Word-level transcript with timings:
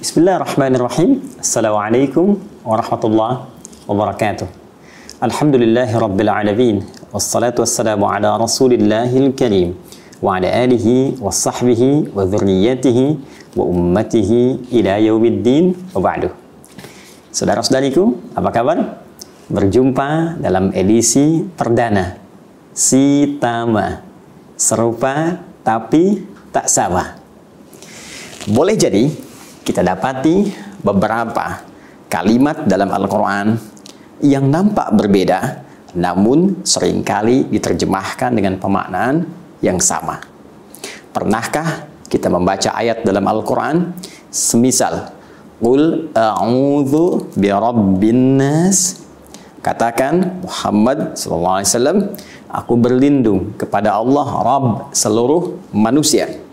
Bismillahirrahmanirrahim. 0.00 1.20
Assalamualaikum 1.36 2.40
warahmatullahi 2.64 3.44
wabarakatuh. 3.84 4.48
Alhamdulillahi 5.20 5.92
rabbil 5.92 6.32
alamin. 6.32 6.76
Wassalatu 7.12 7.60
wassalamu 7.60 8.08
ala 8.08 8.40
rasulillahil 8.40 9.36
karim. 9.36 9.76
Wa 10.24 10.40
ala 10.40 10.48
alihi 10.48 11.20
wa 11.20 11.28
sahbihi 11.28 12.16
wa 12.16 12.24
dhurriyyatihi 12.24 13.04
wa 13.60 13.68
ummatihi 13.68 14.72
ila 14.72 14.96
yaumiddin 15.04 15.76
wa 15.92 16.00
ba'du. 16.00 16.32
Saudara-saudariku, 17.28 18.32
apa 18.32 18.48
kabar? 18.56 19.04
Berjumpa 19.52 20.40
dalam 20.40 20.72
edisi 20.72 21.44
perdana 21.44 22.16
Sitama. 22.72 24.00
Serupa 24.56 25.44
tapi 25.60 26.24
tak 26.48 26.72
sama. 26.72 27.20
Boleh 28.48 28.80
jadi 28.80 29.28
kita 29.70 29.86
dapati 29.86 30.50
beberapa 30.82 31.62
kalimat 32.10 32.66
dalam 32.66 32.90
Al-Quran 32.90 33.54
yang 34.18 34.50
nampak 34.50 34.90
berbeda, 34.98 35.62
namun 35.94 36.66
sering 36.66 37.06
kali 37.06 37.46
diterjemahkan 37.46 38.34
dengan 38.34 38.58
pemaknaan 38.58 39.30
yang 39.62 39.78
sama. 39.78 40.18
Pernahkah 41.14 41.86
kita 42.10 42.26
membaca 42.26 42.74
ayat 42.74 43.06
dalam 43.06 43.22
Al-Quran? 43.22 43.94
Semisal 44.26 45.14
Qul 45.62 46.10
a'udhu 46.18 47.30
birabbin 47.38 48.42
nas. 48.42 49.06
Katakan 49.62 50.42
Muhammad 50.42 51.14
SAW 51.14 52.10
Aku 52.50 52.74
berlindung 52.74 53.54
kepada 53.54 53.94
Allah 53.94 54.26
Rabb 54.26 54.90
seluruh 54.90 55.62
manusia 55.70 56.49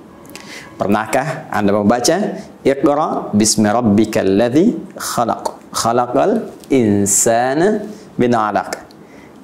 Pernahkah 0.78 1.50
Anda 1.50 1.74
membaca 1.74 2.38
Iqra 2.62 3.34
bismi 3.34 3.66
rabbikal 3.66 4.30
ladzi 4.30 4.78
khalaq 4.94 5.74
khalaqal 5.74 6.54
insana 6.70 7.82
min 8.14 8.32
'alaq 8.32 8.88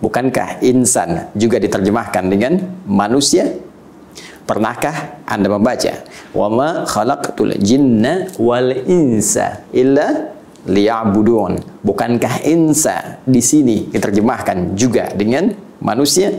Bukankah 0.04 0.60
insan 0.60 1.32
juga 1.32 1.64
diterjemahkan 1.64 2.28
dengan 2.28 2.60
manusia? 2.84 3.48
Pernahkah 4.44 5.24
Anda 5.24 5.48
membaca 5.48 6.04
wa 6.36 6.52
ma 6.52 6.70
khalaqtul 6.84 7.56
jinna 7.64 8.28
wal 8.36 8.84
insa 8.84 9.64
illa 9.72 10.36
liya'budun? 10.68 11.82
Bukankah 11.88 12.44
insa 12.44 13.24
di 13.24 13.40
sini 13.40 13.88
diterjemahkan 13.88 14.76
juga 14.76 15.08
dengan 15.16 15.56
manusia? 15.80 16.36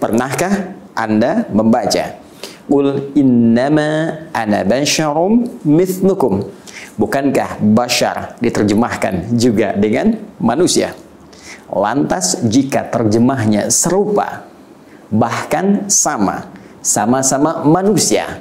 Pernahkah 0.00 0.72
Anda 0.96 1.44
membaca 1.52 2.23
Qul 2.64 3.12
innama 3.12 4.24
ana 4.32 4.64
basyarum 4.64 5.44
mithlukum. 5.68 6.48
Bukankah 6.94 7.58
bashar 7.60 8.38
diterjemahkan 8.38 9.34
juga 9.34 9.74
dengan 9.74 10.14
manusia? 10.38 10.94
Lantas 11.68 12.38
jika 12.46 12.86
terjemahnya 12.86 13.66
serupa, 13.68 14.46
bahkan 15.10 15.90
sama, 15.90 16.48
sama-sama 16.80 17.66
manusia, 17.66 18.40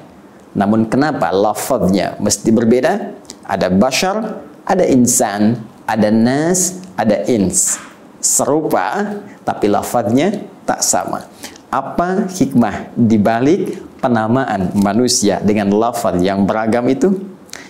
namun 0.53 0.85
kenapa 0.85 1.33
lafaznya 1.33 2.13
mesti 2.21 2.53
berbeda? 2.53 3.17
Ada 3.43 3.73
bashar, 3.73 4.45
ada 4.63 4.85
insan, 4.85 5.57
ada 5.89 6.13
nas, 6.13 6.77
ada 6.93 7.25
ins. 7.25 7.81
Serupa, 8.23 9.17
tapi 9.43 9.67
lafaznya 9.67 10.45
tak 10.63 10.85
sama. 10.85 11.27
Apa 11.73 12.29
hikmah 12.29 12.93
dibalik 12.93 13.81
penamaan 14.03 14.75
manusia 14.75 15.39
dengan 15.39 15.71
lafaz 15.71 16.19
yang 16.19 16.43
beragam 16.43 16.83
itu? 16.91 17.15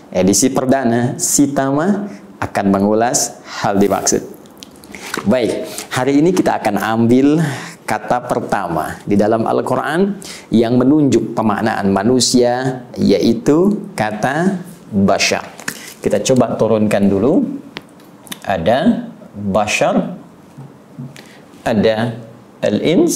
Edisi 0.09 0.49
perdana 0.49 1.21
Sitama 1.21 2.09
akan 2.41 2.65
mengulas 2.73 3.37
hal 3.61 3.77
dimaksud. 3.77 4.25
Baik, 5.29 5.69
hari 5.93 6.25
ini 6.25 6.33
kita 6.33 6.57
akan 6.57 6.81
ambil 6.81 7.37
kata 7.85 8.25
pertama 8.25 8.97
di 9.05 9.13
dalam 9.13 9.45
Al-Quran 9.45 10.17
yang 10.49 10.81
menunjuk 10.81 11.37
pemaknaan 11.37 11.93
manusia 11.93 12.81
yaitu 12.97 13.85
kata 13.93 14.57
bashar. 14.89 15.45
Kita 16.01 16.17
coba 16.25 16.57
turunkan 16.57 17.07
dulu. 17.07 17.45
Ada 18.43 19.07
bashar, 19.31 20.19
ada 21.63 22.19
al-ins, 22.59 23.15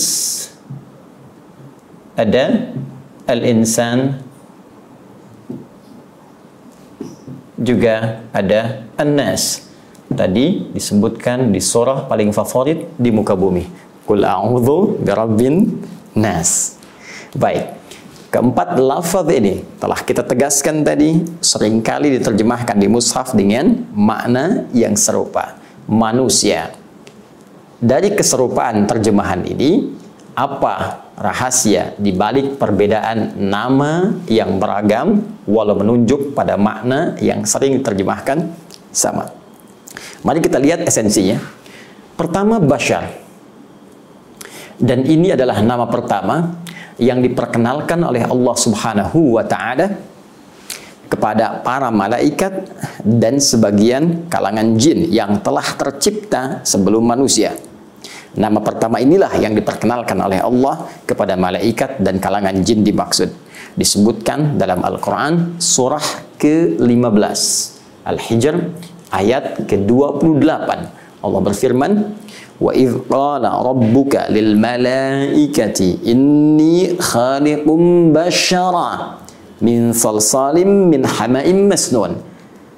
ada 2.16 2.72
al-insan 3.28 4.24
juga 7.60 8.24
ada 8.32 8.88
an-nas. 8.96 9.68
Tadi 10.08 10.72
disebutkan 10.72 11.52
di 11.52 11.60
surah 11.60 12.08
paling 12.08 12.32
favorit 12.32 12.88
di 12.96 13.12
muka 13.12 13.36
bumi. 13.36 13.68
Kul 14.08 14.24
a'udzu 14.24 15.04
birabbin 15.04 15.84
nas. 16.16 16.80
Baik 17.36 17.78
keempat 18.38 18.78
lafaz 18.78 19.28
ini 19.32 19.64
telah 19.80 20.00
kita 20.04 20.22
tegaskan 20.22 20.84
tadi 20.84 21.24
sering 21.40 21.80
kali 21.80 22.14
diterjemahkan 22.20 22.76
di 22.76 22.88
mushaf 22.92 23.34
dengan 23.34 23.88
makna 23.96 24.68
yang 24.76 24.94
serupa. 24.94 25.58
Manusia. 25.88 26.76
Dari 27.78 28.12
keserupaan 28.14 28.90
terjemahan 28.90 29.42
ini 29.48 29.96
apa 30.38 31.02
rahasia 31.18 31.98
di 31.98 32.14
balik 32.14 32.62
perbedaan 32.62 33.42
nama 33.42 34.14
yang 34.30 34.62
beragam 34.62 35.26
walau 35.50 35.74
menunjuk 35.74 36.38
pada 36.38 36.54
makna 36.62 37.18
yang 37.18 37.42
sering 37.42 37.82
diterjemahkan 37.82 38.54
sama. 38.94 39.34
Mari 40.22 40.38
kita 40.46 40.62
lihat 40.62 40.86
esensinya. 40.86 41.42
Pertama 42.14 42.62
Bashar. 42.62 43.26
Dan 44.78 45.10
ini 45.10 45.34
adalah 45.34 45.58
nama 45.66 45.90
pertama 45.90 46.62
yang 47.02 47.18
diperkenalkan 47.26 47.98
oleh 48.06 48.22
Allah 48.30 48.56
Subhanahu 48.58 49.42
wa 49.42 49.46
taala 49.46 49.98
kepada 51.10 51.66
para 51.66 51.90
malaikat 51.90 52.70
dan 53.02 53.42
sebagian 53.42 54.30
kalangan 54.30 54.78
jin 54.78 55.10
yang 55.10 55.42
telah 55.42 55.66
tercipta 55.74 56.62
sebelum 56.62 57.02
manusia. 57.10 57.58
Nama 58.38 58.62
pertama 58.62 59.02
inilah 59.02 59.34
yang 59.42 59.58
diperkenalkan 59.58 60.22
oleh 60.22 60.38
Allah 60.38 60.86
kepada 61.10 61.34
malaikat 61.34 61.98
dan 61.98 62.22
kalangan 62.22 62.54
jin 62.62 62.86
dimaksud. 62.86 63.34
Disebutkan 63.74 64.62
dalam 64.62 64.86
Al-Quran 64.86 65.58
surah 65.58 66.38
ke-15. 66.38 67.42
Al-Hijr 68.06 68.56
ayat 69.10 69.66
ke-28. 69.66 70.70
Allah 71.18 71.42
berfirman, 71.42 72.14
qala 73.10 73.58
rabbuka 73.58 74.30
lil 74.30 74.54
malaikati 74.54 76.06
inni 76.06 76.94
khaliqum 76.94 78.14
bashara 78.14 79.18
min 79.66 79.98
salsalim 79.98 80.94
min 80.94 81.02
hama'im 81.02 81.66
masnun. 81.74 82.37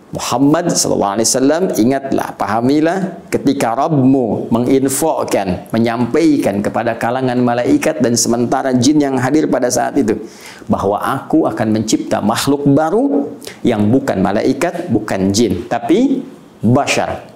Muhammad 0.10 0.74
sallallahu 0.74 1.22
alaihi 1.22 1.30
wasallam 1.30 1.64
ingatlah 1.78 2.34
pahamilah 2.34 3.30
ketika 3.30 3.78
Rabbmu 3.78 4.50
menginfokan 4.50 5.70
menyampaikan 5.70 6.66
kepada 6.66 6.98
kalangan 6.98 7.38
malaikat 7.38 8.02
dan 8.02 8.18
sementara 8.18 8.74
jin 8.74 8.98
yang 8.98 9.22
hadir 9.22 9.46
pada 9.46 9.70
saat 9.70 10.02
itu 10.02 10.18
bahwa 10.66 10.98
aku 10.98 11.46
akan 11.46 11.78
mencipta 11.78 12.26
makhluk 12.26 12.66
baru 12.66 13.30
yang 13.62 13.86
bukan 13.94 14.18
malaikat 14.18 14.90
bukan 14.90 15.30
jin 15.30 15.70
tapi 15.70 16.26
bashar. 16.66 17.30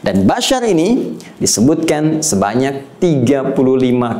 Dan 0.00 0.24
bashar 0.24 0.64
ini 0.64 1.20
disebutkan 1.36 2.24
sebanyak 2.24 2.96
35 2.96 3.60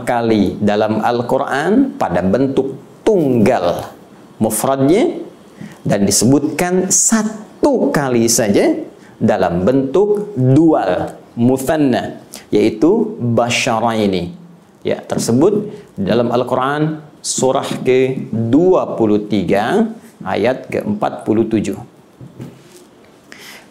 kali 0.04 0.60
dalam 0.60 1.00
Al-Quran 1.00 1.96
pada 1.96 2.20
bentuk 2.20 2.76
tunggal 3.00 3.88
mufradnya 4.36 5.16
dan 5.80 6.04
disebutkan 6.04 6.92
satu 6.92 7.44
satu 7.64 7.88
kali 7.88 8.28
saja 8.28 8.76
dalam 9.16 9.64
bentuk 9.64 10.36
dual 10.36 11.16
muthanna 11.32 12.20
yaitu 12.52 13.16
basyaraini. 13.24 14.36
Ya 14.84 15.00
tersebut 15.00 15.72
dalam 15.96 16.28
Al-Qur'an 16.28 17.00
surah 17.24 17.64
ke-23 17.80 19.48
ayat 20.28 20.68
ke-47. 20.68 21.72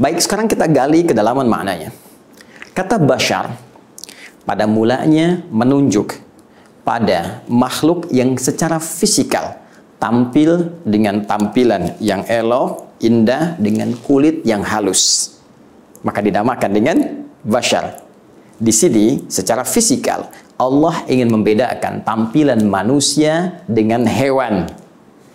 Baik 0.02 0.26
sekarang 0.26 0.50
kita 0.50 0.66
gali 0.66 1.06
kedalaman 1.06 1.46
maknanya. 1.46 1.94
Kata 2.74 2.98
basyar 2.98 3.54
pada 4.42 4.66
mulanya 4.66 5.46
menunjuk 5.54 6.18
pada 6.82 7.46
makhluk 7.46 8.10
yang 8.10 8.42
secara 8.42 8.82
fisikal 8.82 9.62
tampil 10.02 10.82
dengan 10.82 11.22
tampilan 11.30 11.94
yang 12.02 12.26
elok 12.26 12.93
indah 13.04 13.60
dengan 13.60 13.92
kulit 14.00 14.48
yang 14.48 14.64
halus. 14.64 15.36
Maka 16.02 16.24
dinamakan 16.24 16.72
dengan 16.72 16.98
bashar. 17.44 18.00
Di 18.56 18.72
sini 18.72 19.28
secara 19.28 19.68
fisikal 19.68 20.32
Allah 20.56 21.04
ingin 21.12 21.28
membedakan 21.28 22.08
tampilan 22.08 22.64
manusia 22.64 23.60
dengan 23.68 24.08
hewan. 24.08 24.72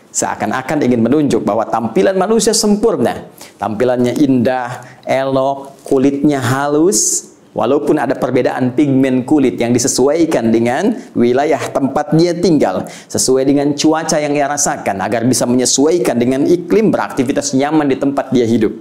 seakan-akan 0.08 0.88
ingin 0.88 1.04
menunjuk 1.04 1.44
bahwa 1.44 1.68
tampilan 1.68 2.16
manusia 2.16 2.56
sempurna. 2.56 3.28
Tampilannya 3.60 4.16
indah, 4.18 4.82
elok, 5.04 5.78
kulitnya 5.84 6.40
halus, 6.40 7.27
Walaupun 7.56 7.96
ada 7.96 8.12
perbedaan 8.12 8.76
pigmen 8.76 9.24
kulit 9.24 9.56
yang 9.56 9.72
disesuaikan 9.72 10.52
dengan 10.52 10.92
wilayah 11.16 11.60
tempat 11.72 12.12
dia 12.12 12.36
tinggal, 12.36 12.84
sesuai 13.08 13.48
dengan 13.48 13.72
cuaca 13.72 14.20
yang 14.20 14.36
ia 14.36 14.44
rasakan 14.46 15.00
agar 15.00 15.24
bisa 15.24 15.48
menyesuaikan 15.48 16.20
dengan 16.20 16.44
iklim 16.44 16.92
beraktivitas 16.92 17.56
nyaman 17.56 17.88
di 17.88 17.96
tempat 17.96 18.30
dia 18.30 18.44
hidup. 18.44 18.76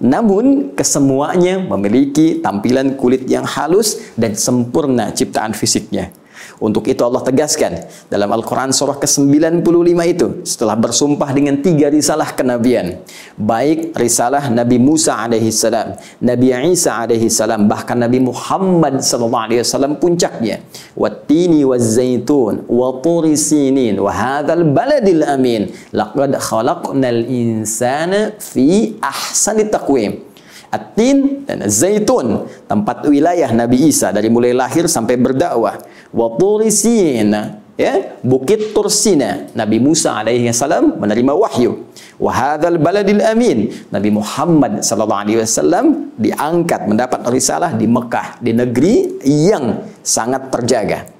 Namun 0.00 0.76
kesemuanya 0.76 1.60
memiliki 1.60 2.44
tampilan 2.44 3.00
kulit 3.00 3.24
yang 3.28 3.48
halus 3.48 4.12
dan 4.16 4.36
sempurna 4.36 5.12
ciptaan 5.12 5.56
fisiknya. 5.56 6.12
Untuk 6.56 6.88
itu 6.88 7.04
Allah 7.04 7.20
tegaskan 7.20 7.84
dalam 8.08 8.32
Al-Quran 8.32 8.72
surah 8.72 8.96
ke-95 8.96 9.98
itu 10.08 10.26
setelah 10.48 10.72
bersumpah 10.72 11.28
dengan 11.36 11.60
tiga 11.60 11.92
risalah 11.92 12.32
kenabian. 12.32 13.04
Baik 13.36 13.92
risalah 13.92 14.48
Nabi 14.48 14.80
Musa 14.80 15.20
alaihi 15.20 15.52
salam, 15.52 16.00
Nabi 16.24 16.56
Isa 16.72 16.96
alaihi 16.96 17.28
salam, 17.28 17.68
bahkan 17.68 18.00
Nabi 18.00 18.24
Muhammad 18.24 19.04
sallallahu 19.04 19.44
alaihi 19.52 19.60
wasallam 19.60 20.00
puncaknya. 20.00 20.64
Wattini 20.96 21.60
waz-zaitun 21.60 22.64
wa 22.72 23.04
turi 23.04 23.36
sinin 23.36 24.00
wa 24.00 24.08
hadzal 24.08 24.64
baladil 24.72 25.28
amin. 25.28 25.68
Laqad 25.92 26.40
khalaqnal 26.40 27.20
insana 27.28 28.32
fi 28.40 28.96
ahsani 29.04 29.68
taqwim. 29.68 30.24
At-tin 30.66 31.46
dan 31.46 31.62
zaitun 31.70 32.50
tempat 32.66 33.06
wilayah 33.06 33.48
Nabi 33.54 33.86
Isa 33.86 34.10
dari 34.10 34.26
mulai 34.26 34.50
lahir 34.50 34.90
sampai 34.90 35.14
berdakwah 35.14 35.78
wa 36.12 36.26
turisina 36.38 37.62
ya 37.76 38.18
bukit 38.24 38.72
Tursina. 38.72 39.46
Nabi 39.52 39.76
Musa 39.78 40.16
alaihi 40.16 40.48
salam 40.50 40.96
menerima 40.96 41.32
wahyu. 41.36 41.86
Wa 42.16 42.32
hadzal 42.32 42.80
baladil 42.80 43.20
amin. 43.20 43.70
Nabi 43.92 44.10
Muhammad 44.10 44.80
sallallahu 44.80 45.22
alaihi 45.22 45.38
wasallam 45.44 46.10
diangkat 46.16 46.88
mendapat 46.88 47.20
risalah 47.28 47.76
di 47.76 47.84
Mekah 47.84 48.40
di 48.40 48.52
negeri 48.56 49.20
yang 49.24 49.84
sangat 50.00 50.48
terjaga. 50.48 51.12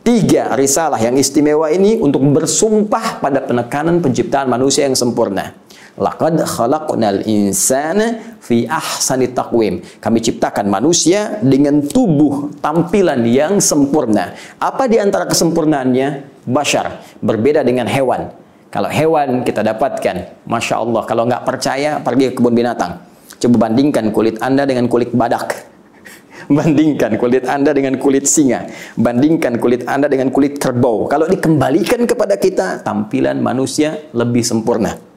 Tiga 0.00 0.56
risalah 0.56 0.98
yang 0.98 1.14
istimewa 1.20 1.68
ini 1.70 2.00
untuk 2.00 2.24
bersumpah 2.24 3.20
pada 3.20 3.44
penekanan 3.44 4.00
penciptaan 4.00 4.48
manusia 4.48 4.88
yang 4.88 4.96
sempurna 4.96 5.54
Laqad 5.98 6.38
khalaqnal 6.46 7.26
insana 7.26 8.38
fi 8.38 8.68
ahsani 8.70 9.34
taqwim. 9.34 9.82
Kami 9.98 10.18
ciptakan 10.22 10.70
manusia 10.70 11.42
dengan 11.42 11.82
tubuh 11.82 12.54
tampilan 12.62 13.26
yang 13.26 13.58
sempurna. 13.58 14.34
Apa 14.62 14.86
di 14.86 15.02
antara 15.02 15.26
kesempurnaannya? 15.26 16.38
Bashar, 16.46 17.02
berbeda 17.20 17.66
dengan 17.66 17.90
hewan. 17.90 18.32
Kalau 18.70 18.86
hewan 18.86 19.42
kita 19.42 19.66
dapatkan, 19.66 20.46
Masya 20.46 20.74
Allah, 20.78 21.02
kalau 21.02 21.26
nggak 21.26 21.42
percaya, 21.42 21.98
pergi 21.98 22.30
ke 22.30 22.38
kebun 22.38 22.54
binatang. 22.54 23.02
Coba 23.40 23.66
bandingkan 23.66 24.14
kulit 24.14 24.38
Anda 24.38 24.62
dengan 24.62 24.86
kulit 24.86 25.10
badak. 25.10 25.66
Bandingkan 26.50 27.18
kulit 27.18 27.44
Anda 27.50 27.74
dengan 27.74 27.98
kulit 27.98 28.30
singa. 28.30 28.68
Bandingkan 28.94 29.58
kulit 29.58 29.86
Anda 29.90 30.06
dengan 30.06 30.30
kulit 30.30 30.60
kerbau. 30.60 31.08
Kalau 31.10 31.26
dikembalikan 31.26 32.04
kepada 32.06 32.36
kita, 32.38 32.84
tampilan 32.84 33.42
manusia 33.42 34.06
lebih 34.14 34.46
sempurna. 34.46 35.09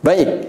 Baik. 0.00 0.48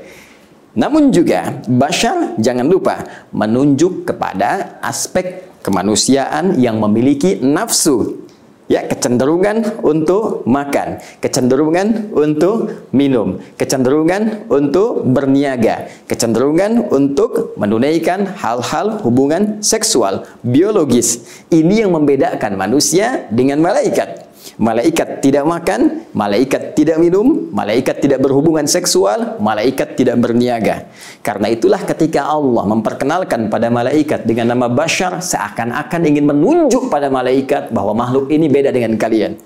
Namun 0.72 1.12
juga 1.12 1.60
Bashar 1.68 2.40
jangan 2.40 2.64
lupa 2.64 3.04
menunjuk 3.36 4.08
kepada 4.08 4.80
aspek 4.80 5.44
kemanusiaan 5.60 6.56
yang 6.56 6.80
memiliki 6.80 7.44
nafsu. 7.44 8.24
Ya, 8.72 8.88
kecenderungan 8.88 9.84
untuk 9.84 10.48
makan, 10.48 11.04
kecenderungan 11.20 12.08
untuk 12.16 12.88
minum, 12.96 13.44
kecenderungan 13.60 14.48
untuk 14.48 15.04
berniaga, 15.12 15.92
kecenderungan 16.08 16.88
untuk 16.88 17.52
menunaikan 17.60 18.32
hal-hal 18.32 19.04
hubungan 19.04 19.60
seksual, 19.60 20.24
biologis. 20.40 21.44
Ini 21.52 21.84
yang 21.84 21.92
membedakan 22.00 22.56
manusia 22.56 23.28
dengan 23.28 23.60
malaikat. 23.60 24.31
Malaikat 24.62 25.22
tidak 25.22 25.46
makan, 25.46 26.06
malaikat 26.14 26.74
tidak 26.74 26.98
minum, 26.98 27.50
malaikat 27.54 28.02
tidak 28.02 28.22
berhubungan 28.22 28.66
seksual, 28.66 29.38
malaikat 29.42 29.98
tidak 29.98 30.18
berniaga. 30.18 30.90
Karena 31.22 31.50
itulah 31.50 31.82
ketika 31.82 32.30
Allah 32.30 32.66
memperkenalkan 32.70 33.50
pada 33.50 33.70
malaikat 33.70 34.26
dengan 34.26 34.54
nama 34.54 34.68
Bashar, 34.70 35.22
seakan-akan 35.22 36.02
ingin 36.10 36.26
menunjuk 36.30 36.90
pada 36.90 37.10
malaikat 37.10 37.70
bahwa 37.70 37.94
makhluk 38.06 38.30
ini 38.34 38.50
beda 38.50 38.74
dengan 38.74 38.98
kalian. 38.98 39.38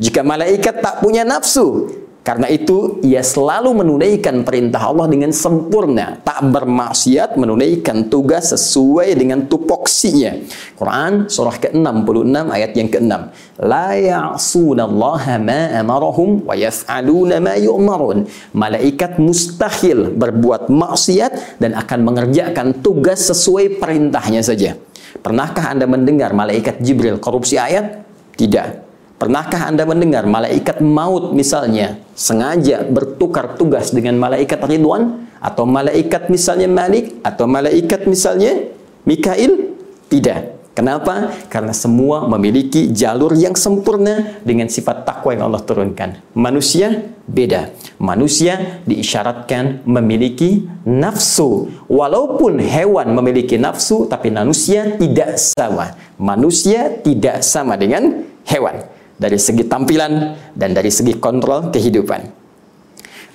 Jika 0.00 0.26
malaikat 0.26 0.82
tak 0.82 1.00
punya 1.04 1.22
nafsu, 1.22 1.86
karena 2.24 2.48
itu, 2.48 3.04
ia 3.04 3.20
selalu 3.20 3.84
menunaikan 3.84 4.48
perintah 4.48 4.88
Allah 4.88 5.12
dengan 5.12 5.28
sempurna. 5.28 6.24
Tak 6.24 6.40
bermaksiat 6.40 7.36
menunaikan 7.36 8.08
tugas 8.08 8.48
sesuai 8.48 9.12
dengan 9.12 9.44
tupoksinya. 9.44 10.32
Quran 10.72 11.28
surah 11.28 11.60
ke-66 11.60 12.36
ayat 12.48 12.72
yang 12.80 12.88
ke-6. 12.88 13.12
La 13.60 13.92
ya'sunallaha 14.00 15.36
ma 15.36 15.76
amarahum 15.76 16.48
wa 16.48 16.56
yaf'aluna 16.56 17.44
ma 17.44 17.60
yu'marun. 17.60 18.24
Malaikat 18.56 19.20
mustahil 19.20 20.16
berbuat 20.16 20.72
maksiat 20.72 21.60
dan 21.60 21.76
akan 21.76 22.08
mengerjakan 22.08 22.80
tugas 22.80 23.20
sesuai 23.28 23.76
perintahnya 23.76 24.40
saja. 24.40 24.80
Pernahkah 25.20 25.76
Anda 25.76 25.84
mendengar 25.84 26.32
malaikat 26.32 26.80
Jibril 26.80 27.20
korupsi 27.20 27.60
ayat? 27.60 28.00
Tidak. 28.32 28.83
Pernahkah 29.14 29.70
Anda 29.70 29.86
mendengar 29.86 30.26
malaikat 30.26 30.82
maut 30.82 31.30
misalnya 31.38 32.02
sengaja 32.18 32.82
bertukar 32.82 33.54
tugas 33.54 33.94
dengan 33.94 34.18
malaikat 34.18 34.58
Ridwan 34.58 35.30
atau 35.38 35.62
malaikat 35.70 36.34
misalnya 36.34 36.66
Malik 36.66 37.22
atau 37.22 37.46
malaikat 37.46 38.10
misalnya 38.10 38.74
Mikail? 39.06 39.70
Tidak. 40.10 40.66
Kenapa? 40.74 41.30
Karena 41.46 41.70
semua 41.70 42.26
memiliki 42.26 42.90
jalur 42.90 43.38
yang 43.38 43.54
sempurna 43.54 44.42
dengan 44.42 44.66
sifat 44.66 45.06
takwa 45.06 45.30
yang 45.30 45.46
Allah 45.46 45.62
turunkan. 45.62 46.18
Manusia 46.34 47.14
beda. 47.30 47.70
Manusia 48.02 48.82
diisyaratkan 48.82 49.86
memiliki 49.86 50.66
nafsu. 50.82 51.70
Walaupun 51.86 52.58
hewan 52.58 53.14
memiliki 53.14 53.54
nafsu, 53.54 54.10
tapi 54.10 54.34
manusia 54.34 54.98
tidak 54.98 55.38
sama. 55.38 55.94
Manusia 56.18 56.90
tidak 56.98 57.46
sama 57.46 57.78
dengan 57.78 58.26
hewan 58.42 58.93
dari 59.14 59.38
segi 59.38 59.64
tampilan 59.64 60.12
dan 60.54 60.70
dari 60.74 60.90
segi 60.90 61.16
kontrol 61.18 61.70
kehidupan. 61.70 62.20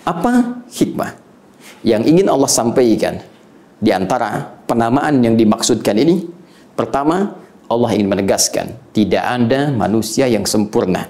Apa 0.06 0.64
hikmah 0.70 1.12
yang 1.84 2.04
ingin 2.04 2.28
Allah 2.28 2.50
sampaikan 2.52 3.20
di 3.80 3.92
antara 3.92 4.48
penamaan 4.68 5.24
yang 5.24 5.36
dimaksudkan 5.36 5.96
ini? 6.00 6.28
Pertama, 6.76 7.36
Allah 7.70 7.90
ingin 7.96 8.08
menegaskan 8.08 8.78
tidak 8.96 9.24
ada 9.24 9.70
manusia 9.74 10.30
yang 10.30 10.48
sempurna. 10.48 11.10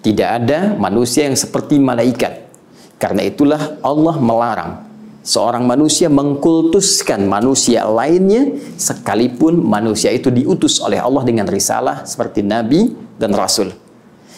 Tidak 0.00 0.28
ada 0.28 0.78
manusia 0.78 1.26
yang 1.26 1.34
seperti 1.34 1.82
malaikat. 1.82 2.46
Karena 2.96 3.26
itulah 3.26 3.76
Allah 3.84 4.16
melarang 4.16 4.85
seorang 5.26 5.66
manusia 5.66 6.06
mengkultuskan 6.06 7.26
manusia 7.26 7.82
lainnya 7.82 8.54
sekalipun 8.78 9.58
manusia 9.58 10.14
itu 10.14 10.30
diutus 10.30 10.78
oleh 10.78 11.02
Allah 11.02 11.26
dengan 11.26 11.50
risalah 11.50 12.06
seperti 12.06 12.46
nabi 12.46 12.94
dan 13.18 13.34
rasul. 13.34 13.74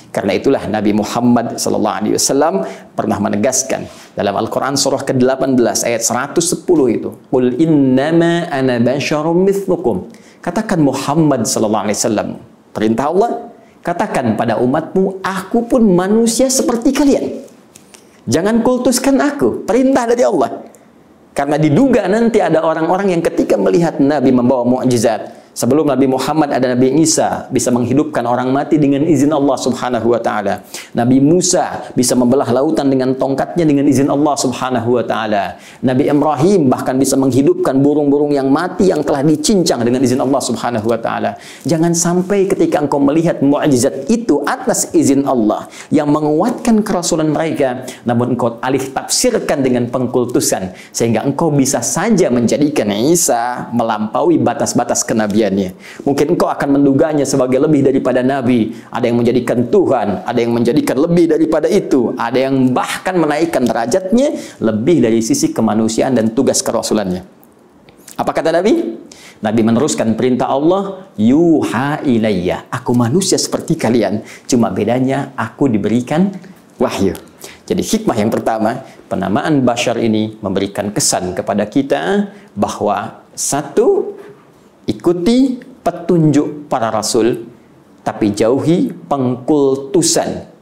Karena 0.08 0.32
itulah 0.32 0.64
Nabi 0.64 0.96
Muhammad 0.96 1.60
sallallahu 1.60 1.96
alaihi 2.00 2.14
wasallam 2.16 2.64
pernah 2.96 3.20
menegaskan 3.20 3.84
dalam 4.16 4.40
Al-Qur'an 4.40 4.72
surah 4.72 5.04
ke-18 5.04 5.84
ayat 5.84 6.00
110 6.00 6.88
itu, 6.88 7.12
"Qul 7.28 7.60
innama 7.60 8.48
ana 8.48 8.80
basyarum 8.80 9.44
mithlukum." 9.44 10.08
Katakan 10.40 10.80
Muhammad 10.80 11.44
sallallahu 11.44 11.84
alaihi 11.84 11.98
wasallam, 12.00 12.28
perintah 12.72 13.12
Allah, 13.12 13.52
katakan 13.84 14.32
pada 14.40 14.56
umatmu, 14.56 15.20
aku 15.20 15.68
pun 15.68 15.84
manusia 15.84 16.48
seperti 16.48 16.88
kalian. 16.96 17.44
Jangan 18.24 18.64
kultuskan 18.64 19.20
aku, 19.20 19.68
perintah 19.68 20.08
dari 20.08 20.24
Allah. 20.24 20.67
Karena 21.38 21.54
diduga 21.54 22.02
nanti 22.10 22.42
ada 22.42 22.66
orang-orang 22.66 23.14
yang 23.14 23.22
ketika 23.22 23.54
melihat 23.54 24.02
Nabi 24.02 24.34
membawa 24.34 24.66
mukjizat, 24.66 25.47
Sebelum 25.58 25.90
Nabi 25.90 26.06
Muhammad 26.06 26.54
ada 26.54 26.70
Nabi 26.70 27.02
Isa 27.02 27.50
bisa 27.50 27.74
menghidupkan 27.74 28.22
orang 28.22 28.54
mati 28.54 28.78
dengan 28.78 29.02
izin 29.02 29.34
Allah 29.34 29.58
Subhanahu 29.58 30.14
wa 30.14 30.22
taala. 30.22 30.62
Nabi 30.94 31.18
Musa 31.18 31.90
bisa 31.98 32.14
membelah 32.14 32.46
lautan 32.54 32.86
dengan 32.86 33.10
tongkatnya 33.18 33.66
dengan 33.66 33.90
izin 33.90 34.06
Allah 34.06 34.38
Subhanahu 34.38 34.94
wa 34.94 35.02
taala. 35.02 35.58
Nabi 35.82 36.06
Ibrahim 36.06 36.70
bahkan 36.70 36.94
bisa 36.94 37.18
menghidupkan 37.18 37.74
burung-burung 37.74 38.38
yang 38.38 38.46
mati 38.54 38.94
yang 38.94 39.02
telah 39.02 39.26
dicincang 39.26 39.82
dengan 39.82 39.98
izin 39.98 40.22
Allah 40.22 40.38
Subhanahu 40.38 40.86
wa 40.86 40.98
taala. 41.02 41.34
Jangan 41.66 41.90
sampai 41.90 42.46
ketika 42.46 42.78
engkau 42.78 43.02
melihat 43.02 43.42
mukjizat 43.42 44.06
itu 44.06 44.38
atas 44.46 44.94
izin 44.94 45.26
Allah 45.26 45.66
yang 45.90 46.06
menguatkan 46.06 46.86
kerasulan 46.86 47.34
mereka, 47.34 47.82
namun 48.06 48.38
engkau 48.38 48.62
alih 48.62 48.94
tafsirkan 48.94 49.66
dengan 49.66 49.90
pengkultusan 49.90 50.70
sehingga 50.94 51.26
engkau 51.26 51.50
bisa 51.50 51.82
saja 51.82 52.30
menjadikan 52.30 52.94
Isa 52.94 53.74
melampaui 53.74 54.38
batas-batas 54.38 55.02
kenabian 55.02 55.47
Mungkin 56.04 56.36
engkau 56.36 56.48
akan 56.50 56.80
menduganya 56.80 57.24
sebagai 57.24 57.60
lebih 57.62 57.84
daripada 57.86 58.20
nabi. 58.20 58.74
Ada 58.92 59.08
yang 59.08 59.18
menjadikan 59.20 59.68
Tuhan, 59.68 60.08
ada 60.26 60.38
yang 60.38 60.52
menjadikan 60.52 60.96
lebih 60.98 61.30
daripada 61.30 61.66
itu, 61.70 62.12
ada 62.18 62.36
yang 62.36 62.72
bahkan 62.74 63.16
menaikkan 63.16 63.64
derajatnya 63.64 64.36
lebih 64.60 65.04
dari 65.04 65.20
sisi 65.24 65.50
kemanusiaan 65.54 66.16
dan 66.18 66.34
tugas 66.34 66.60
kerasulannya. 66.60 67.38
Apa 68.18 68.34
kata 68.34 68.50
Nabi? 68.50 68.98
Nabi 69.38 69.60
meneruskan 69.62 70.18
perintah 70.18 70.50
Allah, 70.50 71.06
yuha 71.14 72.02
ilayya. 72.02 72.66
Aku 72.74 72.90
manusia 72.90 73.38
seperti 73.38 73.78
kalian, 73.78 74.26
cuma 74.50 74.74
bedanya 74.74 75.30
aku 75.38 75.70
diberikan 75.70 76.34
wahyu. 76.82 77.14
Jadi 77.62 77.78
hikmah 77.78 78.18
yang 78.18 78.34
pertama, 78.34 78.82
penamaan 79.06 79.62
Bashar 79.62 80.02
ini 80.02 80.34
memberikan 80.42 80.90
kesan 80.90 81.38
kepada 81.38 81.70
kita 81.70 82.34
bahwa 82.58 83.22
satu, 83.38 84.17
ikuti 84.88 85.60
petunjuk 85.84 86.66
para 86.72 86.88
rasul, 86.88 87.44
tapi 88.02 88.32
jauhi 88.32 88.90
pengkultusan 89.06 90.58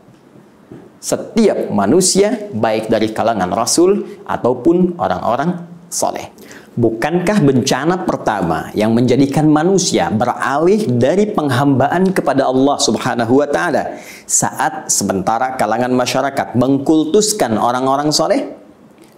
setiap 1.07 1.71
manusia, 1.71 2.51
baik 2.51 2.91
dari 2.91 3.15
kalangan 3.15 3.55
rasul 3.55 4.03
ataupun 4.27 4.99
orang-orang 4.99 5.63
soleh. 5.87 6.35
Bukankah 6.75 7.47
bencana 7.47 8.03
pertama 8.03 8.75
yang 8.75 8.91
menjadikan 8.91 9.47
manusia 9.47 10.11
beralih 10.11 10.83
dari 10.91 11.31
penghambaan 11.31 12.11
kepada 12.11 12.51
Allah 12.51 12.77
Subhanahu 12.83 13.39
wa 13.39 13.49
taala 13.49 13.97
saat 14.27 14.91
sementara 14.91 15.55
kalangan 15.55 15.95
masyarakat 15.95 16.59
mengkultuskan 16.59 17.55
orang-orang 17.55 18.11
soleh? 18.11 18.66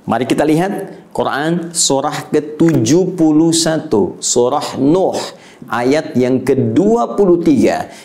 Mari 0.08 0.24
kita 0.24 0.40
lihat 0.40 1.04
Quran 1.12 1.76
surah 1.76 2.32
ke-71, 2.32 3.92
surah 4.24 4.80
Nuh 4.80 5.20
ayat 5.66 6.14
yang 6.14 6.38
ke-23 6.46 7.50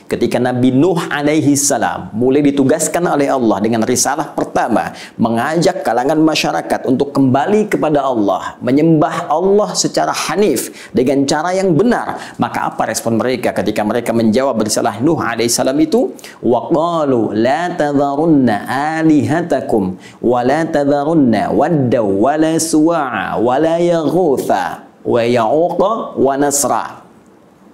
ketika 0.10 0.38
Nabi 0.42 0.74
Nuh 0.74 0.98
alaihi 1.14 1.54
salam 1.54 2.10
mulai 2.18 2.42
ditugaskan 2.42 3.06
oleh 3.06 3.30
Allah 3.30 3.62
dengan 3.62 3.86
risalah 3.86 4.34
pertama 4.34 4.98
mengajak 5.22 5.86
kalangan 5.86 6.18
masyarakat 6.18 6.90
untuk 6.90 7.14
kembali 7.14 7.70
kepada 7.70 8.02
Allah 8.02 8.58
menyembah 8.66 9.30
Allah 9.30 9.78
secara 9.78 10.10
hanif 10.10 10.90
dengan 10.90 11.22
cara 11.30 11.54
yang 11.54 11.78
benar 11.78 12.18
maka 12.42 12.74
apa 12.74 12.90
respon 12.90 13.22
mereka 13.22 13.54
ketika 13.54 13.86
mereka 13.86 14.10
menjawab 14.16 14.58
risalah 14.58 14.98
Nuh 15.04 15.20
alaihi 15.20 15.52
salam 15.52 15.78
itu? 15.78 16.16
Waqalu 16.42 17.38
la 17.38 17.70
tadharunna 17.76 18.66
alihatakum 18.98 20.00
wa 20.24 20.40
la 20.42 20.66
tadharunna 20.66 21.54
wadda 21.54 22.02
wa 22.02 22.34
la 22.40 22.56
suwa'a 22.58 23.38
wa 23.38 23.56
la 23.60 23.78
yaghutha 23.78 24.88
wa 25.04 25.20
ya'uqa 25.20 26.16
wa 26.16 26.34
nasra 26.40 27.03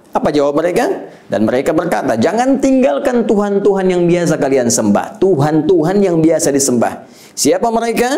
apa 0.10 0.30
jawab 0.34 0.58
mereka? 0.58 1.12
Dan 1.30 1.46
mereka 1.46 1.76
berkata, 1.76 2.18
jangan 2.18 2.58
tinggalkan 2.58 3.30
Tuhan-Tuhan 3.30 3.86
yang 3.90 4.04
biasa 4.10 4.42
kalian 4.42 4.70
sembah. 4.70 5.22
Tuhan-Tuhan 5.22 5.98
yang 6.02 6.18
biasa 6.18 6.50
disembah. 6.50 7.06
Siapa 7.38 7.70
mereka? 7.70 8.10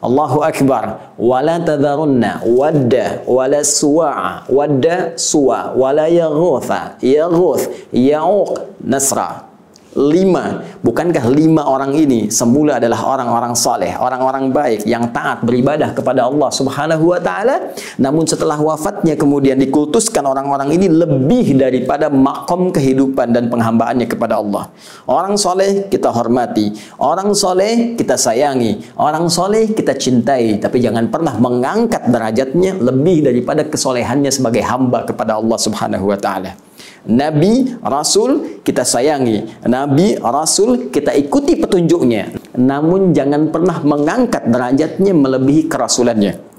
Allahu 0.00 0.40
Akbar. 0.40 1.14
Wala 1.20 1.60
tadharunna 1.60 2.40
wadda 2.42 3.22
wala 3.28 3.60
suwa'a. 3.60 4.48
Wadda 4.48 5.14
suwa 5.20 5.76
wala 5.76 6.08
yaghutha. 6.08 6.96
Yaghuth. 7.04 7.92
Ya'uq. 7.92 8.80
Nasra 8.80 9.49
lima. 9.98 10.62
Bukankah 10.80 11.26
lima 11.34 11.66
orang 11.66 11.98
ini 11.98 12.30
semula 12.30 12.78
adalah 12.78 13.02
orang-orang 13.02 13.58
saleh, 13.58 13.98
orang-orang 13.98 14.54
baik 14.54 14.86
yang 14.86 15.10
taat 15.10 15.42
beribadah 15.42 15.90
kepada 15.90 16.30
Allah 16.30 16.48
Subhanahu 16.54 17.10
wa 17.10 17.18
taala, 17.18 17.74
namun 17.98 18.22
setelah 18.22 18.56
wafatnya 18.62 19.18
kemudian 19.18 19.58
dikultuskan 19.58 20.22
orang-orang 20.22 20.70
ini 20.78 20.86
lebih 20.86 21.58
daripada 21.58 22.06
makom 22.06 22.70
kehidupan 22.70 23.34
dan 23.34 23.50
penghambaannya 23.50 24.06
kepada 24.06 24.38
Allah. 24.38 24.70
Orang 25.10 25.34
soleh 25.34 25.90
kita 25.90 26.14
hormati, 26.14 26.70
orang 27.02 27.34
soleh 27.34 27.98
kita 27.98 28.14
sayangi, 28.14 28.94
orang 28.94 29.26
soleh 29.26 29.74
kita 29.74 29.98
cintai, 29.98 30.62
tapi 30.62 30.78
jangan 30.78 31.10
pernah 31.10 31.34
mengangkat 31.34 32.06
derajatnya 32.06 32.78
lebih 32.78 33.26
daripada 33.26 33.66
kesolehannya 33.66 34.30
sebagai 34.30 34.62
hamba 34.62 35.02
kepada 35.02 35.36
Allah 35.36 35.58
Subhanahu 35.58 36.14
wa 36.14 36.18
taala. 36.18 36.69
Nabi, 37.08 37.80
Rasul 37.80 38.60
kita 38.62 38.84
sayangi. 38.84 39.64
Nabi, 39.66 40.20
Rasul 40.20 40.92
kita 40.92 41.16
ikuti 41.16 41.56
petunjuknya. 41.56 42.54
Namun 42.60 43.16
jangan 43.16 43.48
pernah 43.48 43.80
mengangkat 43.82 44.46
derajatnya 44.46 45.12
melebihi 45.16 45.66
kerasulannya. 45.66 46.50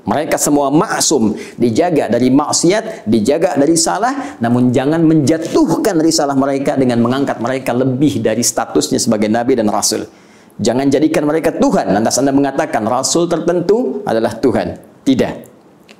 Mereka 0.00 0.40
semua 0.40 0.72
maksum, 0.72 1.36
dijaga 1.60 2.08
dari 2.08 2.32
maksiat, 2.32 3.04
dijaga 3.04 3.54
dari 3.60 3.76
salah, 3.76 4.40
namun 4.40 4.72
jangan 4.72 5.04
menjatuhkan 5.04 6.00
risalah 6.00 6.34
mereka 6.34 6.74
dengan 6.74 7.04
mengangkat 7.04 7.36
mereka 7.38 7.76
lebih 7.76 8.24
dari 8.24 8.40
statusnya 8.40 8.96
sebagai 8.96 9.28
nabi 9.28 9.60
dan 9.60 9.68
rasul. 9.68 10.08
Jangan 10.56 10.88
jadikan 10.88 11.28
mereka 11.28 11.52
Tuhan, 11.54 11.92
lantas 11.92 12.16
Anda 12.16 12.32
mengatakan 12.32 12.84
rasul 12.88 13.28
tertentu 13.28 14.00
adalah 14.08 14.34
Tuhan. 14.40 14.76
Tidak. 15.04 15.32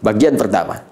Bagian 0.01 0.37
pertama. 0.37 0.90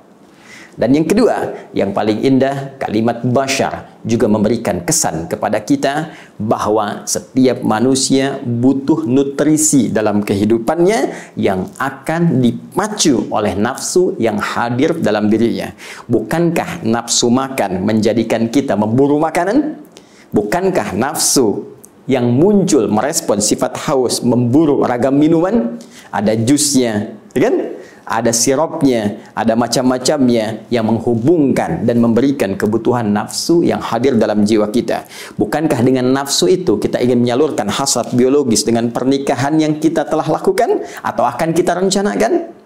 Dan 0.78 0.94
yang 0.94 1.10
kedua, 1.10 1.66
yang 1.74 1.90
paling 1.90 2.22
indah, 2.22 2.78
kalimat 2.78 3.26
Bashar 3.26 3.98
juga 4.06 4.30
memberikan 4.30 4.78
kesan 4.86 5.26
kepada 5.26 5.58
kita 5.58 6.14
bahwa 6.38 7.02
setiap 7.02 7.66
manusia 7.66 8.38
butuh 8.38 9.02
nutrisi 9.02 9.90
dalam 9.90 10.22
kehidupannya 10.22 11.34
yang 11.34 11.66
akan 11.82 12.38
dipacu 12.38 13.26
oleh 13.34 13.58
nafsu 13.58 14.14
yang 14.22 14.38
hadir 14.38 14.94
dalam 15.02 15.26
dirinya. 15.26 15.74
Bukankah 16.06 16.86
nafsu 16.86 17.26
makan 17.26 17.82
menjadikan 17.82 18.46
kita 18.46 18.78
memburu 18.78 19.18
makanan? 19.18 19.82
Bukankah 20.30 20.94
nafsu 20.94 21.74
yang 22.06 22.30
muncul 22.30 22.86
merespon 22.86 23.42
sifat 23.42 23.74
haus 23.90 24.22
memburu 24.22 24.86
ragam 24.86 25.18
minuman? 25.18 25.74
Ada 26.14 26.38
jusnya, 26.38 27.18
ya 27.34 27.50
kan? 27.50 27.77
Ada 28.08 28.32
sirupnya, 28.32 29.30
ada 29.36 29.52
macam-macamnya 29.52 30.64
yang 30.72 30.88
menghubungkan 30.88 31.84
dan 31.84 32.00
memberikan 32.00 32.56
kebutuhan 32.56 33.12
nafsu 33.12 33.60
yang 33.60 33.84
hadir 33.84 34.16
dalam 34.16 34.48
jiwa 34.48 34.72
kita. 34.72 35.04
Bukankah 35.36 35.84
dengan 35.84 36.08
nafsu 36.08 36.48
itu 36.48 36.80
kita 36.80 36.98
ingin 37.04 37.20
menyalurkan 37.20 37.68
hasrat 37.68 38.16
biologis 38.16 38.64
dengan 38.64 38.88
pernikahan 38.88 39.60
yang 39.60 39.76
kita 39.76 40.08
telah 40.08 40.24
lakukan 40.26 40.82
atau 41.04 41.28
akan 41.28 41.52
kita 41.52 41.76
rencanakan? 41.76 42.56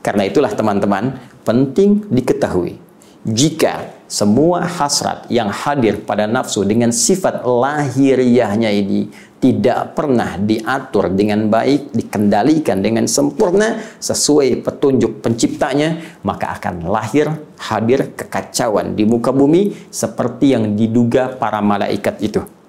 Karena 0.00 0.24
itulah 0.24 0.50
teman-teman, 0.56 1.20
penting 1.44 2.08
diketahui 2.08 2.90
jika 3.20 3.92
semua 4.08 4.64
hasrat 4.64 5.28
yang 5.28 5.52
hadir 5.52 6.00
pada 6.02 6.24
nafsu 6.24 6.64
dengan 6.64 6.88
sifat 6.88 7.44
lahiriahnya 7.44 8.72
ini 8.72 9.12
tidak 9.40 9.96
pernah 9.96 10.36
diatur 10.36 11.08
dengan 11.16 11.48
baik, 11.48 11.96
dikendalikan 11.96 12.84
dengan 12.84 13.08
sempurna 13.08 13.80
sesuai 13.96 14.60
petunjuk 14.60 15.24
penciptanya, 15.24 16.20
maka 16.22 16.60
akan 16.60 16.84
lahir 16.92 17.32
hadir 17.56 18.12
kekacauan 18.12 18.92
di 18.92 19.08
muka 19.08 19.32
bumi 19.32 19.88
seperti 19.88 20.52
yang 20.52 20.76
diduga 20.76 21.32
para 21.40 21.64
malaikat 21.64 22.20
itu 22.20 22.59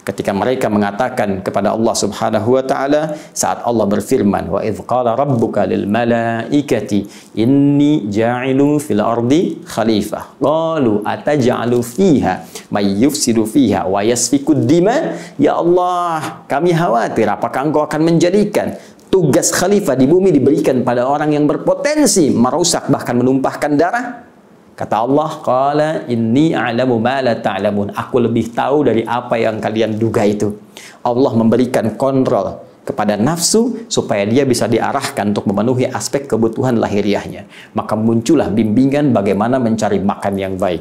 ketika 0.00 0.32
mereka 0.32 0.72
mengatakan 0.72 1.44
kepada 1.44 1.76
Allah 1.76 1.94
Subhanahu 1.94 2.56
wa 2.56 2.64
taala 2.64 3.14
saat 3.36 3.60
Allah 3.68 3.84
berfirman 3.84 4.48
wa 4.48 4.60
idz 4.64 4.80
qala 4.88 5.12
rabbuka 5.12 5.68
lil 5.68 5.84
malaikati 5.84 7.04
inni 7.36 8.08
ja'ilu 8.08 8.80
fil 8.80 9.02
ardi 9.04 9.60
khalifah. 9.64 10.40
Qalu 10.40 11.04
ataj'alu 11.04 11.78
fiha 11.84 12.46
may 12.72 12.86
yufsidu 13.04 13.44
fiha 13.44 13.84
wa 13.84 14.00
yasfiku 14.00 14.56
dima? 14.56 15.16
Ya 15.36 15.60
Allah 15.60 16.44
kami 16.48 16.72
khawatir 16.72 17.28
apakah 17.28 17.68
engkau 17.68 17.84
akan 17.84 18.00
menjadikan 18.00 18.76
tugas 19.10 19.50
khalifah 19.50 19.98
di 19.98 20.06
bumi 20.06 20.30
diberikan 20.30 20.86
pada 20.86 21.04
orang 21.04 21.34
yang 21.34 21.44
berpotensi 21.44 22.30
merusak 22.30 22.86
bahkan 22.88 23.18
menumpahkan 23.18 23.74
darah 23.74 24.29
Kata 24.80 25.04
Allah, 25.04 25.30
"Qala 25.44 25.88
inni 26.08 26.56
a'lamu 26.56 26.96
ma 26.96 27.20
la 27.20 27.36
ta'lamun." 27.36 27.92
Aku 27.92 28.16
lebih 28.16 28.48
tahu 28.48 28.88
dari 28.88 29.04
apa 29.04 29.36
yang 29.36 29.60
kalian 29.60 30.00
duga 30.00 30.24
itu. 30.24 30.56
Allah 31.04 31.36
memberikan 31.36 32.00
kontrol 32.00 32.64
kepada 32.80 33.20
nafsu 33.20 33.84
supaya 33.92 34.24
dia 34.24 34.48
bisa 34.48 34.64
diarahkan 34.64 35.36
untuk 35.36 35.44
memenuhi 35.52 35.84
aspek 35.84 36.24
kebutuhan 36.24 36.80
lahiriahnya. 36.80 37.44
Maka 37.76 37.92
muncullah 37.92 38.48
bimbingan 38.48 39.12
bagaimana 39.12 39.60
mencari 39.60 40.00
makan 40.00 40.34
yang 40.40 40.56
baik. 40.56 40.80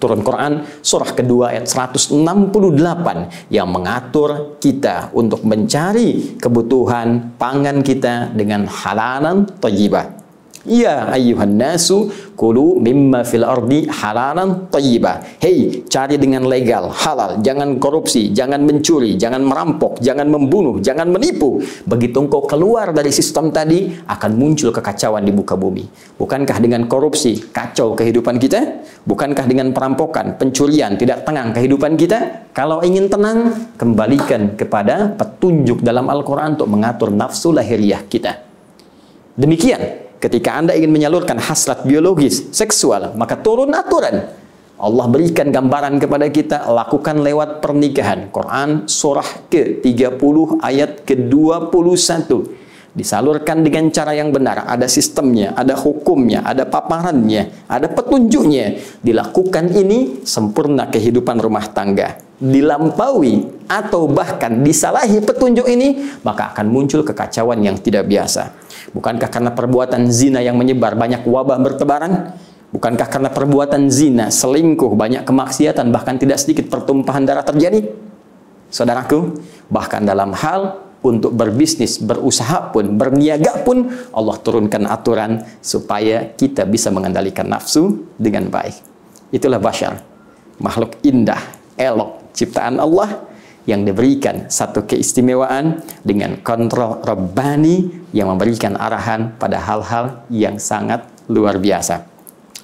Turun 0.00 0.24
Quran 0.24 0.64
surah 0.80 1.12
kedua 1.12 1.52
ayat 1.52 1.68
168 1.68 3.50
yang 3.52 3.68
mengatur 3.68 4.56
kita 4.56 5.12
untuk 5.12 5.44
mencari 5.44 6.38
kebutuhan 6.40 7.36
pangan 7.36 7.84
kita 7.84 8.30
dengan 8.32 8.64
halalan 8.70 9.44
thayyibah 9.58 10.27
Ya 10.66 11.06
ayuhan 11.14 11.54
nasu 11.54 12.10
kulu 12.34 12.82
mimma 12.82 13.22
fil 13.22 13.46
ardi 13.46 13.86
halalan 13.86 14.66
tayyiba. 14.70 15.22
Hei, 15.38 15.86
cari 15.86 16.18
dengan 16.18 16.50
legal, 16.50 16.90
halal, 16.90 17.38
jangan 17.42 17.78
korupsi, 17.78 18.34
jangan 18.34 18.66
mencuri, 18.66 19.14
jangan 19.14 19.46
merampok, 19.46 20.02
jangan 20.02 20.26
membunuh, 20.26 20.82
jangan 20.82 21.10
menipu. 21.14 21.62
Begitu 21.86 22.26
engkau 22.26 22.42
keluar 22.46 22.90
dari 22.90 23.14
sistem 23.14 23.54
tadi, 23.54 23.90
akan 24.06 24.30
muncul 24.34 24.74
kekacauan 24.74 25.22
di 25.22 25.30
muka 25.30 25.54
bumi. 25.54 25.86
Bukankah 26.18 26.58
dengan 26.58 26.90
korupsi 26.90 27.38
kacau 27.54 27.94
kehidupan 27.94 28.42
kita? 28.42 28.82
Bukankah 29.06 29.46
dengan 29.46 29.70
perampokan, 29.70 30.38
pencurian 30.42 30.98
tidak 30.98 31.22
tenang 31.22 31.54
kehidupan 31.54 31.94
kita? 31.94 32.50
Kalau 32.50 32.82
ingin 32.82 33.06
tenang, 33.06 33.70
kembalikan 33.78 34.58
kepada 34.58 35.14
petunjuk 35.14 35.86
dalam 35.86 36.10
Al-Quran 36.10 36.58
untuk 36.58 36.66
mengatur 36.66 37.14
nafsu 37.14 37.54
lahiriah 37.54 38.02
kita. 38.06 38.42
Demikian 39.38 40.07
Ketika 40.18 40.58
Anda 40.58 40.74
ingin 40.74 40.90
menyalurkan 40.90 41.38
hasrat 41.38 41.86
biologis, 41.86 42.50
seksual, 42.50 43.14
maka 43.14 43.38
turun 43.38 43.70
aturan. 43.70 44.34
Allah 44.78 45.06
berikan 45.10 45.50
gambaran 45.50 45.98
kepada 46.02 46.26
kita, 46.30 46.66
lakukan 46.70 47.22
lewat 47.22 47.62
pernikahan. 47.62 48.30
Quran 48.30 48.86
surah 48.90 49.46
ke-30 49.50 50.62
ayat 50.62 51.06
ke-21. 51.06 52.67
Disalurkan 52.96 53.60
dengan 53.60 53.92
cara 53.92 54.16
yang 54.16 54.32
benar, 54.32 54.64
ada 54.64 54.88
sistemnya, 54.88 55.52
ada 55.52 55.76
hukumnya, 55.76 56.40
ada 56.40 56.64
paparannya, 56.64 57.68
ada 57.68 57.84
petunjuknya. 57.84 58.80
Dilakukan 59.04 59.76
ini 59.76 60.24
sempurna 60.24 60.88
kehidupan 60.88 61.36
rumah 61.36 61.68
tangga. 61.68 62.16
Dilampaui 62.40 63.66
atau 63.68 64.08
bahkan 64.08 64.64
disalahi 64.64 65.20
petunjuk 65.20 65.68
ini, 65.68 66.16
maka 66.24 66.56
akan 66.56 66.66
muncul 66.72 67.04
kekacauan 67.04 67.60
yang 67.60 67.76
tidak 67.76 68.08
biasa. 68.08 68.56
Bukankah 68.96 69.28
karena 69.28 69.52
perbuatan 69.52 70.08
zina 70.08 70.40
yang 70.40 70.56
menyebar 70.56 70.96
banyak 70.96 71.28
wabah 71.28 71.60
bertebaran? 71.60 72.40
Bukankah 72.72 73.08
karena 73.08 73.28
perbuatan 73.28 73.92
zina, 73.92 74.32
selingkuh, 74.32 74.96
banyak 74.96 75.28
kemaksiatan, 75.28 75.92
bahkan 75.92 76.16
tidak 76.16 76.40
sedikit 76.40 76.72
pertumpahan 76.72 77.28
darah 77.28 77.44
terjadi? 77.44 77.84
Saudaraku, 78.68 79.40
bahkan 79.68 80.04
dalam 80.04 80.32
hal 80.36 80.87
untuk 80.98 81.34
berbisnis, 81.34 82.02
berusaha 82.02 82.74
pun, 82.74 82.98
berniaga 82.98 83.62
pun, 83.62 83.86
Allah 84.10 84.36
turunkan 84.42 84.82
aturan 84.90 85.46
supaya 85.62 86.34
kita 86.34 86.66
bisa 86.66 86.90
mengendalikan 86.90 87.46
nafsu 87.46 88.10
dengan 88.18 88.50
baik. 88.50 88.74
Itulah 89.30 89.62
bashar, 89.62 90.02
makhluk 90.58 90.98
indah, 91.06 91.38
elok, 91.78 92.34
ciptaan 92.34 92.82
Allah 92.82 93.28
yang 93.68 93.84
diberikan 93.84 94.48
satu 94.48 94.88
keistimewaan 94.88 95.84
dengan 96.00 96.40
kontrol 96.40 97.04
Rabbani 97.04 98.08
yang 98.16 98.32
memberikan 98.32 98.74
arahan 98.74 99.36
pada 99.36 99.60
hal-hal 99.60 100.24
yang 100.32 100.56
sangat 100.56 101.04
luar 101.28 101.60
biasa. 101.60 102.08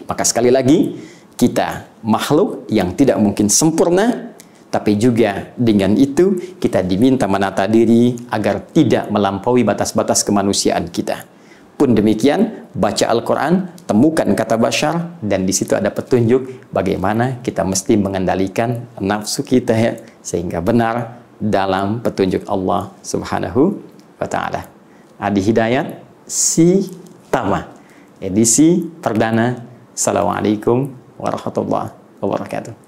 Maka 0.08 0.24
sekali 0.24 0.48
lagi, 0.48 0.96
kita 1.36 1.86
makhluk 2.02 2.66
yang 2.72 2.96
tidak 2.96 3.20
mungkin 3.20 3.52
sempurna, 3.52 4.33
tapi 4.74 4.98
juga 4.98 5.54
dengan 5.54 5.94
itu 5.94 6.58
kita 6.58 6.82
diminta 6.82 7.30
menata 7.30 7.70
diri 7.70 8.18
agar 8.34 8.74
tidak 8.74 9.06
melampaui 9.06 9.62
batas-batas 9.62 10.26
kemanusiaan 10.26 10.90
kita. 10.90 11.30
Pun 11.78 11.94
demikian, 11.94 12.70
baca 12.74 13.06
Al-Quran, 13.06 13.70
temukan 13.86 14.26
kata 14.34 14.58
bashar, 14.58 15.14
dan 15.22 15.46
di 15.46 15.54
situ 15.54 15.78
ada 15.78 15.94
petunjuk 15.94 16.70
bagaimana 16.74 17.38
kita 17.42 17.62
mesti 17.62 17.98
mengendalikan 17.98 18.90
nafsu 18.98 19.46
kita 19.46 19.74
ya, 19.74 19.98
sehingga 20.22 20.58
benar 20.58 21.22
dalam 21.38 22.02
petunjuk 22.02 22.46
Allah 22.46 22.94
Subhanahu 23.02 23.78
wa 24.18 24.26
taala. 24.26 24.70
Adi 25.18 25.42
Hidayat 25.42 26.02
si 26.26 26.90
Tama 27.30 27.66
edisi 28.22 28.86
perdana. 29.02 29.58
Assalamualaikum 29.94 30.94
warahmatullahi 31.18 31.90
wabarakatuh. 32.22 32.83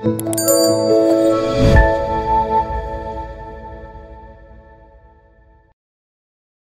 Música 0.00 1.07